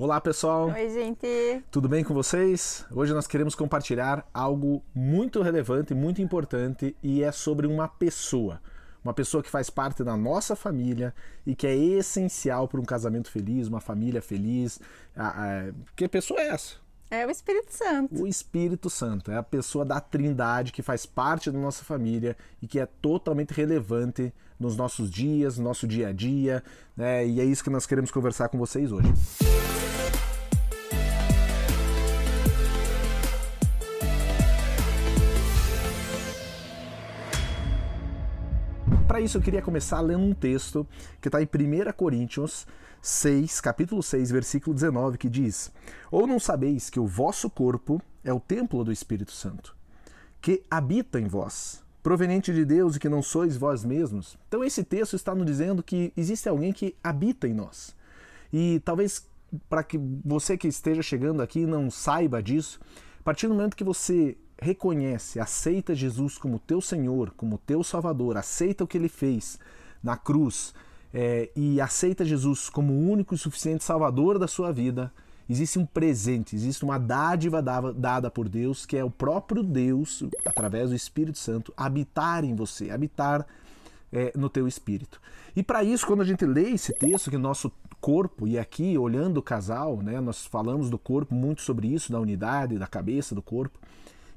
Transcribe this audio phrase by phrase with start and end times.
[0.00, 0.68] Olá, pessoal.
[0.70, 1.62] Oi, gente.
[1.70, 2.86] Tudo bem com vocês?
[2.90, 8.62] Hoje nós queremos compartilhar algo muito relevante, muito importante e é sobre uma pessoa.
[9.04, 11.14] Uma pessoa que faz parte da nossa família
[11.46, 14.80] e que é essencial para um casamento feliz, uma família feliz.
[15.94, 16.76] Que pessoa é essa?
[17.10, 18.22] É o Espírito Santo.
[18.22, 22.66] O Espírito Santo é a pessoa da Trindade que faz parte da nossa família e
[22.66, 26.64] que é totalmente relevante nos nossos dias, no nosso dia a dia,
[26.96, 27.26] né?
[27.26, 29.12] E é isso que nós queremos conversar com vocês hoje.
[39.10, 40.86] Para isso eu queria começar lendo um texto
[41.20, 42.64] que está em 1 Coríntios
[43.02, 45.72] 6, capítulo 6, versículo 19, que diz:
[46.12, 49.74] Ou não sabeis que o vosso corpo é o templo do Espírito Santo,
[50.40, 54.38] que habita em vós, proveniente de Deus e que não sois vós mesmos?
[54.46, 57.96] Então esse texto está nos dizendo que existe alguém que habita em nós.
[58.52, 59.26] E talvez
[59.68, 62.78] para que você que esteja chegando aqui não saiba disso,
[63.18, 68.36] a partir do momento que você reconhece, aceita Jesus como teu Senhor, como teu Salvador,
[68.36, 69.58] aceita o que ele fez
[70.02, 70.74] na cruz
[71.12, 75.12] é, e aceita Jesus como o único e suficiente Salvador da sua vida,
[75.48, 80.90] existe um presente, existe uma dádiva dada por Deus, que é o próprio Deus, através
[80.90, 83.46] do Espírito Santo, habitar em você, habitar
[84.12, 85.20] é, no teu espírito.
[85.54, 89.38] E para isso, quando a gente lê esse texto, que nosso corpo, e aqui olhando
[89.38, 93.42] o casal, né, nós falamos do corpo muito sobre isso, da unidade, da cabeça do
[93.42, 93.78] corpo.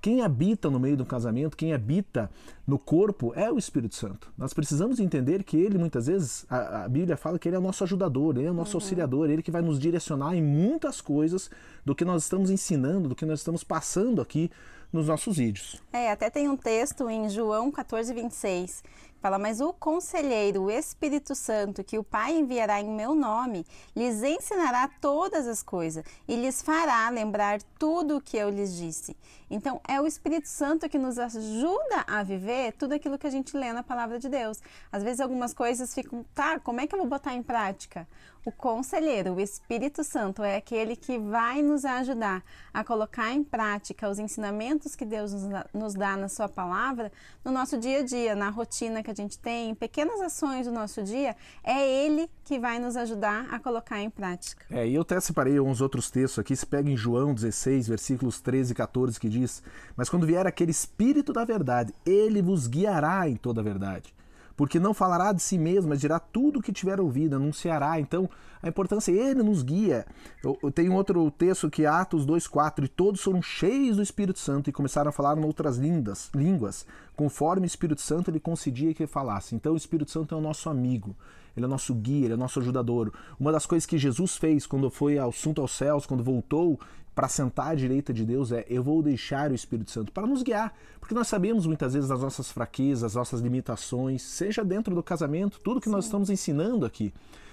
[0.00, 2.30] Quem habita no meio do casamento, quem habita
[2.66, 4.32] no corpo é o Espírito Santo.
[4.36, 7.62] Nós precisamos entender que ele, muitas vezes, a, a Bíblia fala que ele é o
[7.62, 8.82] nosso ajudador, ele é o nosso uhum.
[8.82, 11.50] auxiliador, ele que vai nos direcionar em muitas coisas
[11.84, 14.50] do que nós estamos ensinando, do que nós estamos passando aqui
[14.92, 15.80] nos nossos vídeos.
[15.92, 18.82] É, até tem um texto em João 14, 26
[19.20, 24.22] Fala, mas o conselheiro, o Espírito Santo, que o Pai enviará em meu nome, lhes
[24.22, 29.14] ensinará todas as coisas e lhes fará lembrar tudo o que eu lhes disse.
[29.50, 33.54] Então, é o Espírito Santo que nos ajuda a viver tudo aquilo que a gente
[33.54, 34.58] lê na palavra de Deus.
[34.90, 38.08] Às vezes, algumas coisas ficam, tá, como é que eu vou botar em prática?
[38.42, 42.42] O conselheiro, o Espírito Santo, é aquele que vai nos ajudar
[42.72, 45.34] a colocar em prática os ensinamentos que Deus
[45.74, 47.12] nos dá na Sua palavra
[47.44, 50.72] no nosso dia a dia, na rotina que a gente tem, em pequenas ações do
[50.72, 51.36] nosso dia.
[51.62, 54.64] É Ele que vai nos ajudar a colocar em prática.
[54.70, 56.56] É, e eu até separei uns outros textos aqui.
[56.56, 59.62] Se pega em João 16, versículos 13 e 14, que diz:
[59.94, 64.14] Mas quando vier aquele Espírito da verdade, ele vos guiará em toda a verdade
[64.60, 67.98] porque não falará de si mesmo, mas dirá tudo o que tiver ouvido, anunciará.
[67.98, 68.28] Então,
[68.62, 70.04] a importância, ele nos guia.
[70.44, 74.38] Eu, eu tenho outro texto que é Atos 2,4, e todos foram cheios do Espírito
[74.38, 78.92] Santo e começaram a falar em outras lindas, línguas, conforme o Espírito Santo lhe concedia
[78.92, 79.54] que falasse.
[79.54, 81.16] Então, o Espírito Santo é o nosso amigo,
[81.56, 83.14] ele é o nosso guia, ele é o nosso ajudador.
[83.40, 86.78] Uma das coisas que Jesus fez quando foi ao assunto aos céus, quando voltou,
[87.20, 90.42] para sentar à direita de Deus é eu vou deixar o Espírito Santo para nos
[90.42, 95.02] guiar, porque nós sabemos muitas vezes as nossas fraquezas, as nossas limitações, seja dentro do
[95.02, 95.92] casamento, tudo que Sim.
[95.92, 97.12] nós estamos ensinando aqui,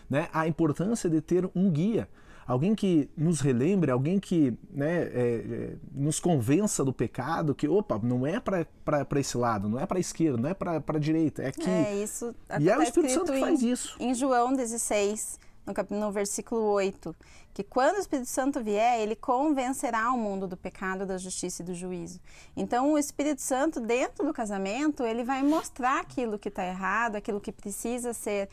[0.10, 0.30] né?
[0.32, 2.08] A importância de ter um guia,
[2.48, 8.00] alguém que nos relembre, alguém que né, é, é, nos convença do pecado, que opa,
[8.02, 11.44] não é para esse lado, não é para a esquerda, não é para a direita,
[11.44, 11.70] é aqui.
[11.70, 12.34] É isso.
[12.58, 13.98] E é o Espírito Santo que faz isso.
[14.00, 17.14] Em João 16, no, no versículo 8,
[17.54, 21.66] que quando o Espírito Santo vier, ele convencerá o mundo do pecado, da justiça e
[21.66, 22.20] do juízo.
[22.56, 27.42] Então, o Espírito Santo, dentro do casamento, ele vai mostrar aquilo que está errado, aquilo
[27.42, 28.50] que precisa ser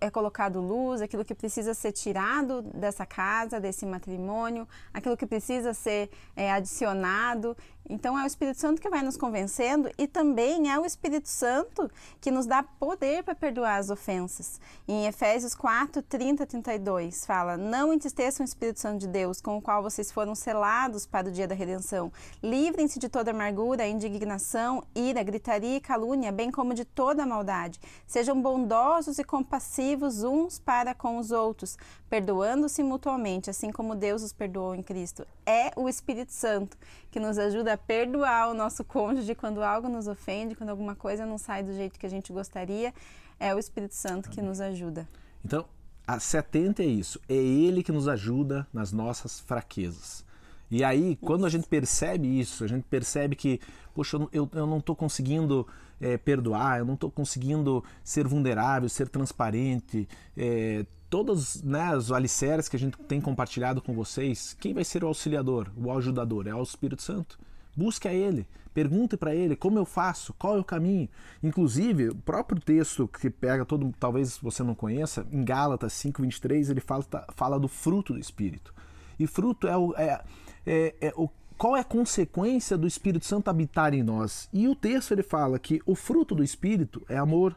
[0.00, 5.74] é colocado luz, aquilo que precisa ser tirado dessa casa, desse matrimônio, aquilo que precisa
[5.74, 7.56] ser é, adicionado.
[7.88, 11.90] Então é o Espírito Santo que vai nos convencendo e também é o Espírito Santo
[12.20, 14.58] que nos dá poder para perdoar as ofensas.
[14.88, 19.62] Em Efésios 4, 30, 32 fala: Não entristeçam o Espírito Santo de Deus, com o
[19.62, 22.10] qual vocês foram selados para o dia da redenção.
[22.42, 27.78] Livrem-se de toda amargura, indignação, ira, gritaria e calúnia, bem como de toda maldade.
[28.06, 31.76] Sejam bondosos e compassivos uns para com os outros,
[32.08, 35.26] perdoando-se mutuamente, assim como Deus os perdoou em Cristo.
[35.44, 36.78] É o Espírito Santo
[37.14, 41.24] que nos ajuda a perdoar o nosso cônjuge quando algo nos ofende, quando alguma coisa
[41.24, 42.92] não sai do jeito que a gente gostaria.
[43.38, 45.06] É o Espírito Santo que nos ajuda.
[45.44, 45.64] Então,
[46.04, 47.20] a 70 é isso.
[47.28, 50.24] É Ele que nos ajuda nas nossas fraquezas.
[50.68, 53.60] E aí, quando a gente percebe isso, a gente percebe que,
[53.94, 55.68] poxa, eu, eu não estou conseguindo
[56.00, 60.84] é, perdoar, eu não estou conseguindo ser vulnerável, ser transparente, é,
[61.14, 65.06] todos né, os alicerces que a gente tem compartilhado com vocês, quem vai ser o
[65.06, 66.48] auxiliador, o ajudador?
[66.48, 67.38] É o Espírito Santo.
[67.76, 71.08] Busque a Ele, pergunte para Ele como eu faço, qual é o caminho.
[71.40, 76.80] Inclusive, o próprio texto que pega todo, talvez você não conheça, em Gálatas 5:23 ele
[76.80, 77.04] fala,
[77.36, 78.74] fala do fruto do Espírito.
[79.16, 80.20] E fruto é o, é,
[80.66, 84.48] é, é o qual é a consequência do Espírito Santo habitar em nós?
[84.52, 87.56] E o texto ele fala que o fruto do Espírito é amor,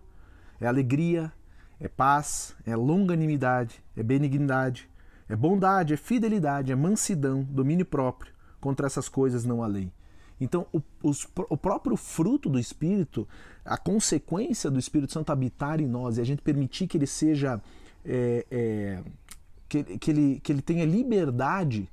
[0.61, 1.33] é alegria,
[1.79, 4.89] é paz, é longanimidade, é benignidade,
[5.29, 8.33] é bondade, é fidelidade, é mansidão, domínio próprio.
[8.59, 9.91] Contra essas coisas não há lei.
[10.39, 13.27] Então, o, os, o próprio fruto do Espírito,
[13.63, 17.61] a consequência do Espírito Santo habitar em nós e a gente permitir que ele seja.
[18.05, 19.03] É, é,
[19.67, 21.89] que, que, ele, que ele tenha liberdade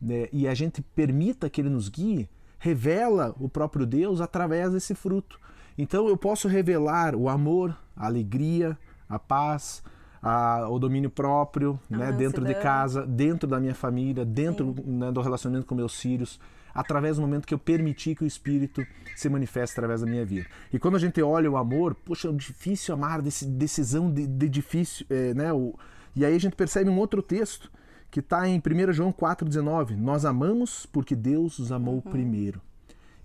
[0.00, 2.28] né, e a gente permita que ele nos guie,
[2.58, 5.40] revela o próprio Deus através desse fruto.
[5.76, 8.78] Então eu posso revelar o amor, a alegria,
[9.08, 9.82] a paz,
[10.22, 15.20] a, o domínio próprio, né, dentro de casa, dentro da minha família, dentro né, do
[15.20, 16.40] relacionamento com meus filhos,
[16.74, 18.84] através do momento que eu permiti que o Espírito
[19.14, 20.46] se manifeste através da minha vida.
[20.72, 25.06] E quando a gente olha o amor, poxa, é difícil amar, decisão de, de difícil,
[25.08, 25.52] é, né?
[25.52, 25.74] O,
[26.16, 27.70] e aí a gente percebe um outro texto
[28.10, 29.96] que está em 1 João 4,19.
[29.96, 32.00] Nós amamos porque Deus os amou uhum.
[32.12, 32.60] primeiro.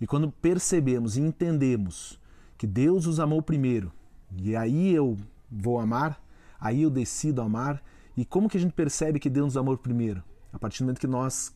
[0.00, 2.18] E quando percebemos e entendemos
[2.58, 3.92] que Deus os amou primeiro,
[4.36, 5.16] e aí eu
[5.50, 6.22] vou amar,
[6.60, 7.82] aí eu decido amar.
[8.16, 10.22] E como que a gente percebe que Deus nos amou primeiro?
[10.52, 11.54] A partir do momento que nós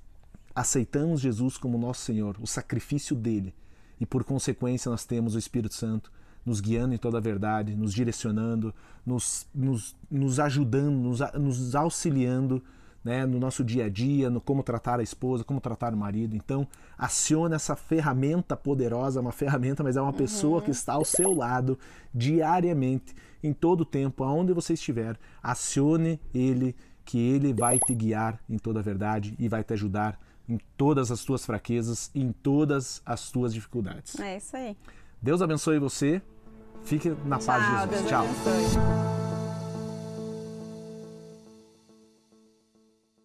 [0.55, 3.55] aceitamos Jesus como nosso Senhor, o sacrifício dele,
[4.00, 6.12] e por consequência nós temos o Espírito Santo
[6.44, 8.75] nos guiando em toda a verdade, nos direcionando,
[9.05, 12.62] nos, nos, nos ajudando, nos, nos auxiliando
[13.05, 16.35] né, no nosso dia a dia, no como tratar a esposa, como tratar o marido.
[16.35, 16.67] Então,
[16.97, 20.17] acione essa ferramenta poderosa, uma ferramenta, mas é uma uhum.
[20.17, 21.79] pessoa que está ao seu lado
[22.15, 25.19] diariamente, em todo o tempo, aonde você estiver.
[25.43, 26.75] Acione ele,
[27.05, 30.19] que ele vai te guiar em toda a verdade e vai te ajudar
[30.49, 34.19] em todas as tuas fraquezas e em todas as tuas dificuldades.
[34.19, 34.77] É isso aí.
[35.21, 36.23] Deus abençoe você.
[36.85, 37.91] Fique na Tchau, paz de Jesus.
[37.91, 38.25] Deus Tchau.
[38.25, 39.24] Abençoe.